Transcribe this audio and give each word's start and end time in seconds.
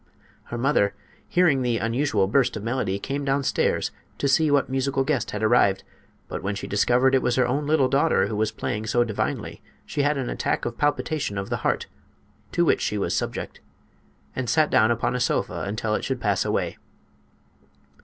Her 0.45 0.57
mother, 0.57 0.95
hearing 1.29 1.61
the 1.61 1.77
unusual 1.77 2.25
burst 2.25 2.57
of 2.57 2.63
melody, 2.63 2.97
came 2.97 3.23
downstairs 3.23 3.91
to 4.17 4.27
see 4.27 4.49
what 4.49 4.67
musical 4.67 5.03
guest 5.03 5.29
had 5.29 5.43
arrived; 5.43 5.83
but 6.27 6.41
when 6.41 6.55
she 6.55 6.65
discovered 6.65 7.13
it 7.13 7.21
was 7.21 7.35
her 7.35 7.47
own 7.47 7.67
little 7.67 7.87
daughter 7.87 8.25
who 8.25 8.35
was 8.35 8.51
playing 8.51 8.87
so 8.87 9.03
divinely 9.03 9.61
she 9.85 10.01
had 10.01 10.17
an 10.17 10.27
attack 10.27 10.65
of 10.65 10.75
palpitation 10.75 11.37
of 11.37 11.49
the 11.51 11.57
heart 11.57 11.85
(to 12.51 12.65
which 12.65 12.81
she 12.81 12.97
was 12.97 13.15
subject) 13.15 13.61
and 14.35 14.49
sat 14.49 14.71
down 14.71 14.89
upon 14.89 15.13
a 15.13 15.19
sofa 15.19 15.65
until 15.67 15.93
it 15.93 16.03
should 16.03 16.19
pass 16.19 16.43
away. 16.45 16.79